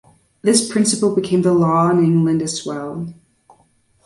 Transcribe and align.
This 0.41 0.67
principle 0.67 1.13
became 1.15 1.43
the 1.43 1.53
law 1.53 1.91
in 1.91 2.03
England 2.03 2.41
as 2.41 2.65
well. 2.65 3.13